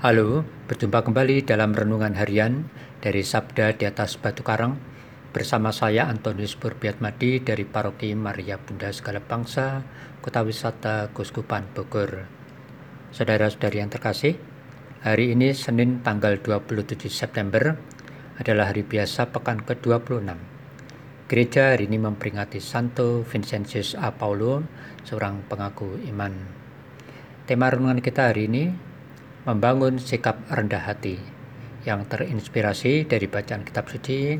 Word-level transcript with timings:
Halo, 0.00 0.48
berjumpa 0.64 1.04
kembali 1.04 1.44
dalam 1.44 1.76
renungan 1.76 2.16
harian 2.16 2.72
dari 3.04 3.20
Sabda 3.20 3.76
di 3.76 3.84
atas 3.84 4.16
Batu 4.16 4.40
Karang 4.40 4.80
bersama 5.28 5.76
saya 5.76 6.08
Antonius 6.08 6.56
Burbiatmadi 6.56 7.44
dari 7.44 7.68
Paroki 7.68 8.16
Maria 8.16 8.56
Bunda 8.56 8.88
Segala 8.96 9.20
Bangsa, 9.20 9.84
Kota 10.24 10.40
Wisata 10.40 11.12
Kuskupan 11.12 11.68
Bogor. 11.76 12.24
Saudara-saudari 13.12 13.84
yang 13.84 13.92
terkasih, 13.92 14.40
hari 15.04 15.36
ini 15.36 15.52
Senin 15.52 16.00
tanggal 16.00 16.40
27 16.40 16.96
September 17.12 17.76
adalah 18.40 18.72
hari 18.72 18.88
biasa 18.88 19.28
pekan 19.28 19.60
ke-26. 19.68 20.32
Gereja 21.28 21.76
hari 21.76 21.92
ini 21.92 22.00
memperingati 22.00 22.56
Santo 22.56 23.20
Vincentius 23.28 23.92
A. 24.00 24.16
Paulo, 24.16 24.64
seorang 25.04 25.44
pengaku 25.44 26.00
iman. 26.08 26.32
Tema 27.44 27.68
renungan 27.68 28.00
kita 28.00 28.32
hari 28.32 28.48
ini 28.48 28.88
membangun 29.50 29.98
sikap 29.98 30.46
rendah 30.46 30.86
hati 30.86 31.18
yang 31.82 32.06
terinspirasi 32.06 33.10
dari 33.10 33.26
bacaan 33.26 33.66
kitab 33.66 33.90
suci. 33.90 34.38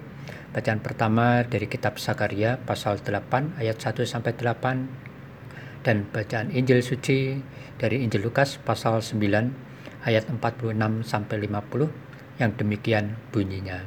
Bacaan 0.55 0.79
pertama 0.79 1.43
dari 1.43 1.67
kitab 1.67 1.99
Sakaria 1.99 2.63
pasal 2.63 3.03
8 3.03 3.59
ayat 3.59 3.75
1 3.83 4.07
sampai 4.07 4.39
8 4.39 5.83
dan 5.83 6.07
bacaan 6.07 6.55
Injil 6.55 6.87
suci 6.87 7.43
dari 7.75 8.07
Injil 8.07 8.23
Lukas 8.23 8.63
pasal 8.63 9.03
9 9.03 10.07
ayat 10.07 10.31
46 10.31 10.79
sampai 11.03 11.37
50 11.43 12.39
yang 12.39 12.51
demikian 12.55 13.19
bunyinya. 13.35 13.83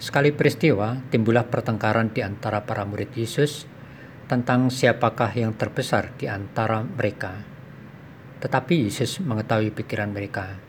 Sekali 0.00 0.32
peristiwa, 0.32 1.00
timbullah 1.12 1.48
pertengkaran 1.48 2.12
di 2.12 2.20
antara 2.24 2.64
para 2.64 2.84
murid 2.88 3.12
Yesus 3.12 3.68
tentang 4.24 4.72
siapakah 4.72 5.32
yang 5.36 5.52
terbesar 5.56 6.12
di 6.16 6.28
antara 6.28 6.80
mereka. 6.80 7.53
Tetapi 8.44 8.84
Yesus 8.84 9.24
mengetahui 9.24 9.72
pikiran 9.72 10.12
mereka. 10.12 10.60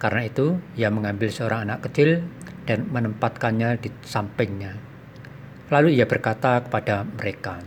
Karena 0.00 0.24
itu, 0.24 0.56
ia 0.72 0.88
mengambil 0.88 1.28
seorang 1.28 1.68
anak 1.68 1.84
kecil 1.84 2.24
dan 2.64 2.88
menempatkannya 2.88 3.76
di 3.76 3.92
sampingnya. 4.00 4.72
Lalu 5.68 6.00
ia 6.00 6.08
berkata 6.08 6.64
kepada 6.64 7.04
mereka, 7.04 7.60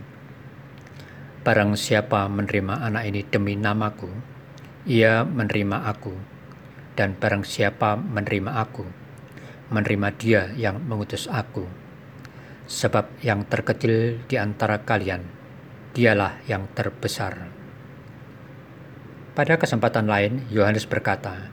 Barang 1.46 1.78
siapa 1.78 2.26
menerima 2.26 2.82
anak 2.82 3.02
ini 3.06 3.22
demi 3.22 3.54
namaku, 3.54 4.10
ia 4.90 5.22
menerima 5.22 5.86
aku. 5.86 6.14
Dan 6.98 7.14
barang 7.14 7.46
siapa 7.46 7.94
menerima 7.94 8.58
aku, 8.58 8.82
menerima 9.70 10.08
dia 10.18 10.50
yang 10.58 10.82
mengutus 10.82 11.30
aku. 11.30 11.62
Sebab 12.66 13.22
yang 13.22 13.46
terkecil 13.46 14.18
di 14.26 14.34
antara 14.34 14.82
kalian, 14.82 15.22
dialah 15.94 16.42
yang 16.50 16.66
terbesar. 16.74 17.57
Pada 19.38 19.54
kesempatan 19.54 20.10
lain, 20.10 20.50
Yohanes 20.50 20.82
berkata, 20.82 21.46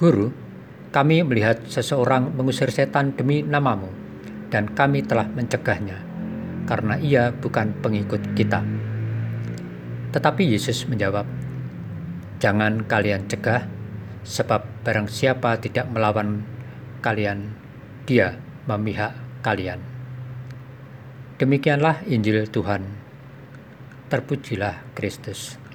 Guru, 0.00 0.32
kami 0.88 1.20
melihat 1.20 1.60
seseorang 1.68 2.32
mengusir 2.32 2.72
setan 2.72 3.12
demi 3.12 3.44
namamu, 3.44 3.92
dan 4.48 4.72
kami 4.72 5.04
telah 5.04 5.28
mencegahnya, 5.28 6.00
karena 6.64 6.96
ia 6.96 7.36
bukan 7.36 7.76
pengikut 7.84 8.24
kita. 8.32 8.64
Tetapi 10.16 10.48
Yesus 10.48 10.88
menjawab, 10.88 11.28
Jangan 12.40 12.88
kalian 12.88 13.28
cegah, 13.28 13.68
sebab 14.24 14.64
barang 14.80 15.12
siapa 15.12 15.60
tidak 15.60 15.92
melawan 15.92 16.40
kalian, 17.04 17.52
dia 18.08 18.40
memihak 18.64 19.12
kalian. 19.44 19.84
Demikianlah 21.36 22.00
Injil 22.08 22.48
Tuhan. 22.48 22.80
Terpujilah 24.08 24.88
Kristus. 24.96 25.65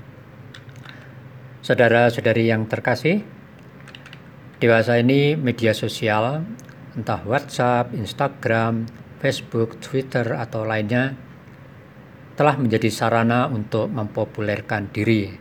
Saudara-saudari 1.62 2.50
yang 2.50 2.66
terkasih, 2.66 3.22
dewasa 4.58 4.98
ini 4.98 5.38
media 5.38 5.78
sosial, 5.78 6.42
entah 6.98 7.22
WhatsApp, 7.22 7.94
Instagram, 7.94 8.90
Facebook, 9.22 9.78
Twitter, 9.78 10.34
atau 10.34 10.66
lainnya, 10.66 11.14
telah 12.34 12.58
menjadi 12.58 12.90
sarana 12.90 13.46
untuk 13.46 13.94
mempopulerkan 13.94 14.90
diri. 14.90 15.38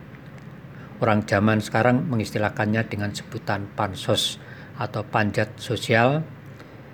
Orang 1.01 1.25
zaman 1.25 1.57
sekarang 1.57 2.05
mengistilahkannya 2.05 2.85
dengan 2.85 3.09
sebutan 3.17 3.65
pansos 3.73 4.37
atau 4.77 5.01
panjat 5.01 5.57
sosial, 5.57 6.21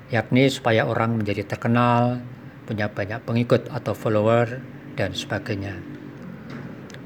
yakni 0.08 0.48
supaya 0.48 0.88
orang 0.88 1.20
menjadi 1.20 1.44
terkenal, 1.44 2.24
punya 2.64 2.88
banyak 2.88 3.20
pengikut 3.28 3.68
atau 3.76 3.92
follower, 3.92 4.64
dan 4.96 5.12
sebagainya. 5.12 5.76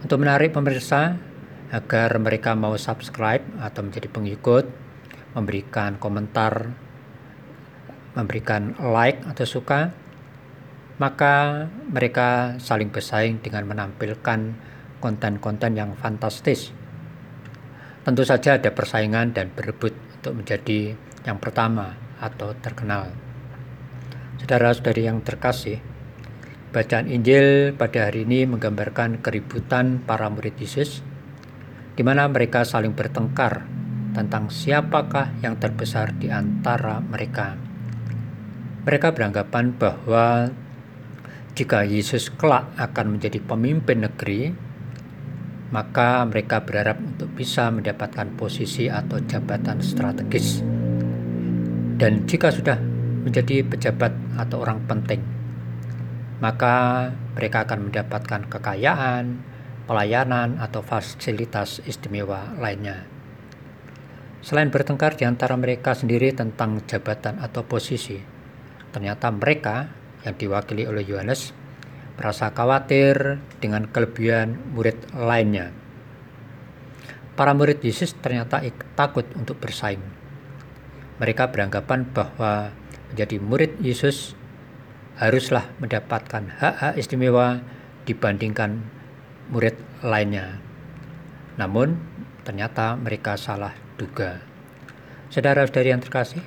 Untuk 0.05 0.21
menarik 0.21 0.53
pemirsa, 0.53 1.30
agar 1.71 2.11
mereka 2.19 2.51
mau 2.51 2.75
subscribe 2.75 3.41
atau 3.63 3.87
menjadi 3.87 4.11
pengikut, 4.11 4.67
memberikan 5.31 5.95
komentar, 5.95 6.75
memberikan 8.11 8.75
like 8.83 9.23
atau 9.23 9.47
suka, 9.47 9.95
maka 10.99 11.65
mereka 11.87 12.59
saling 12.59 12.91
bersaing 12.91 13.39
dengan 13.39 13.63
menampilkan 13.71 14.51
konten-konten 14.99 15.79
yang 15.79 15.95
fantastis. 15.95 16.75
Tentu 18.03 18.27
saja 18.27 18.59
ada 18.59 18.69
persaingan 18.75 19.31
dan 19.31 19.47
berebut 19.55 19.95
untuk 20.19 20.43
menjadi 20.43 20.93
yang 21.23 21.39
pertama 21.39 21.95
atau 22.19 22.51
terkenal. 22.59 23.15
Saudara-saudari 24.43 25.07
yang 25.07 25.23
terkasih, 25.23 25.79
bacaan 26.75 27.07
Injil 27.07 27.77
pada 27.79 28.09
hari 28.11 28.27
ini 28.27 28.43
menggambarkan 28.49 29.23
keributan 29.23 30.01
para 30.03 30.27
murid 30.27 30.57
Yesus 30.57 31.05
di 31.95 32.01
mana 32.01 32.27
mereka 32.31 32.63
saling 32.63 32.95
bertengkar 32.95 33.67
tentang 34.11 34.51
siapakah 34.51 35.35
yang 35.39 35.55
terbesar 35.59 36.15
di 36.15 36.27
antara 36.27 36.99
mereka. 36.99 37.55
Mereka 38.83 39.13
beranggapan 39.13 39.75
bahwa 39.77 40.51
jika 41.53 41.83
Yesus 41.83 42.31
kelak 42.31 42.71
akan 42.79 43.17
menjadi 43.19 43.43
pemimpin 43.43 44.07
negeri, 44.07 44.51
maka 45.71 46.23
mereka 46.27 46.63
berharap 46.63 46.99
untuk 46.99 47.31
bisa 47.31 47.71
mendapatkan 47.71 48.27
posisi 48.35 48.91
atau 48.91 49.19
jabatan 49.23 49.79
strategis. 49.79 50.63
Dan 51.95 52.25
jika 52.27 52.51
sudah 52.51 52.79
menjadi 53.21 53.61
pejabat 53.63 54.11
atau 54.35 54.63
orang 54.65 54.81
penting, 54.89 55.21
maka 56.41 57.07
mereka 57.37 57.63
akan 57.69 57.87
mendapatkan 57.87 58.41
kekayaan, 58.49 59.50
pelayanan 59.91 60.55
atau 60.63 60.79
fasilitas 60.79 61.83
istimewa 61.83 62.55
lainnya. 62.55 63.03
Selain 64.39 64.71
bertengkar 64.71 65.19
di 65.19 65.27
antara 65.27 65.59
mereka 65.59 65.91
sendiri 65.91 66.31
tentang 66.31 66.79
jabatan 66.87 67.43
atau 67.43 67.67
posisi, 67.67 68.15
ternyata 68.95 69.27
mereka 69.35 69.91
yang 70.23 70.39
diwakili 70.39 70.87
oleh 70.87 71.03
Yohanes 71.03 71.51
merasa 72.15 72.55
khawatir 72.55 73.43
dengan 73.59 73.91
kelebihan 73.91 74.55
murid 74.71 74.95
lainnya. 75.11 75.75
Para 77.35 77.51
murid 77.51 77.83
Yesus 77.83 78.15
ternyata 78.15 78.63
takut 78.95 79.27
untuk 79.35 79.59
bersaing. 79.59 79.99
Mereka 81.19 81.51
beranggapan 81.51 82.07
bahwa 82.15 82.71
menjadi 83.11 83.43
murid 83.43 83.75
Yesus 83.83 84.39
haruslah 85.19 85.67
mendapatkan 85.83 86.47
hak-hak 86.63 86.95
istimewa 86.95 87.59
dibandingkan 88.07 89.00
murid 89.51 89.75
lainnya. 90.01 90.57
Namun, 91.59 91.99
ternyata 92.47 92.97
mereka 92.97 93.35
salah 93.37 93.75
duga. 93.99 94.41
Saudara-saudari 95.29 95.91
yang 95.91 96.01
terkasih, 96.01 96.41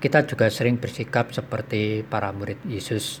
kita 0.00 0.24
juga 0.24 0.46
sering 0.48 0.78
bersikap 0.78 1.34
seperti 1.34 2.06
para 2.06 2.30
murid 2.30 2.62
Yesus. 2.64 3.20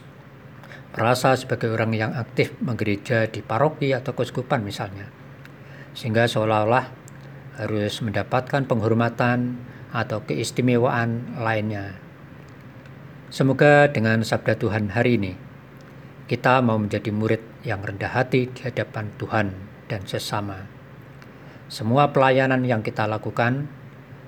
Merasa 0.96 1.36
sebagai 1.36 1.68
orang 1.68 1.92
yang 1.92 2.12
aktif 2.16 2.56
menggereja 2.62 3.28
di 3.28 3.44
paroki 3.44 3.92
atau 3.92 4.16
keuskupan 4.16 4.64
misalnya. 4.64 5.10
Sehingga 5.92 6.24
seolah-olah 6.24 6.86
harus 7.60 8.00
mendapatkan 8.00 8.64
penghormatan 8.64 9.60
atau 9.92 10.24
keistimewaan 10.24 11.36
lainnya. 11.40 11.96
Semoga 13.32 13.90
dengan 13.90 14.22
sabda 14.22 14.56
Tuhan 14.56 14.92
hari 14.94 15.18
ini, 15.18 15.32
kita 16.26 16.58
mau 16.58 16.74
menjadi 16.74 17.14
murid 17.14 17.62
yang 17.62 17.86
rendah 17.86 18.10
hati 18.10 18.50
di 18.50 18.60
hadapan 18.66 19.14
Tuhan 19.14 19.46
dan 19.86 20.02
sesama. 20.10 20.66
Semua 21.70 22.10
pelayanan 22.10 22.66
yang 22.66 22.82
kita 22.82 23.06
lakukan 23.06 23.70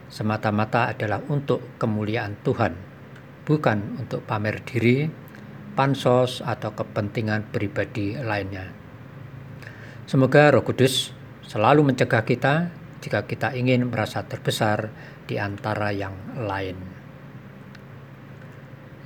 semata-mata 0.06 0.94
adalah 0.94 1.18
untuk 1.26 1.74
kemuliaan 1.78 2.38
Tuhan, 2.46 2.74
bukan 3.42 3.98
untuk 3.98 4.22
pamer 4.22 4.62
diri, 4.62 5.10
pansos, 5.74 6.38
atau 6.38 6.70
kepentingan 6.74 7.50
pribadi 7.50 8.14
lainnya. 8.14 8.70
Semoga 10.06 10.54
Roh 10.54 10.62
Kudus 10.62 11.10
selalu 11.46 11.82
mencegah 11.82 12.22
kita 12.22 12.70
jika 13.02 13.26
kita 13.26 13.54
ingin 13.54 13.90
merasa 13.90 14.22
terbesar 14.22 14.90
di 15.26 15.38
antara 15.38 15.90
yang 15.90 16.14
lain. 16.34 16.97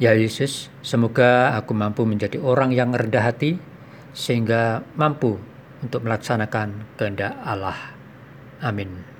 Ya 0.03 0.19
Yesus, 0.19 0.67
semoga 0.83 1.55
aku 1.55 1.79
mampu 1.79 2.03
menjadi 2.03 2.43
orang 2.43 2.75
yang 2.75 2.91
rendah 2.91 3.23
hati 3.23 3.55
sehingga 4.11 4.83
mampu 4.99 5.39
untuk 5.79 6.03
melaksanakan 6.03 6.99
kehendak 6.99 7.39
Allah. 7.47 7.95
Amin. 8.59 9.12